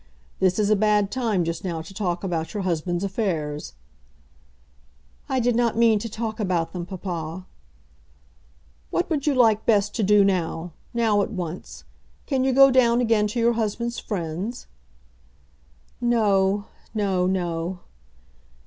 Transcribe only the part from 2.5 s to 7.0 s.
your husband's affairs." "I did not mean to talk about them,